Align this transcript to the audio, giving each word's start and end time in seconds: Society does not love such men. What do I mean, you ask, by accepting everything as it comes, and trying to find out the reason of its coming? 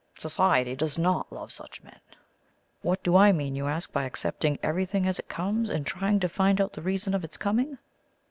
Society 0.17 0.75
does 0.75 0.97
not 0.97 1.31
love 1.31 1.51
such 1.51 1.83
men. 1.83 1.99
What 2.81 3.03
do 3.03 3.15
I 3.15 3.31
mean, 3.31 3.55
you 3.55 3.67
ask, 3.67 3.93
by 3.93 4.05
accepting 4.05 4.57
everything 4.63 5.05
as 5.05 5.19
it 5.19 5.29
comes, 5.29 5.69
and 5.69 5.85
trying 5.85 6.19
to 6.21 6.27
find 6.27 6.59
out 6.59 6.73
the 6.73 6.81
reason 6.81 7.13
of 7.13 7.23
its 7.23 7.37
coming? 7.37 7.77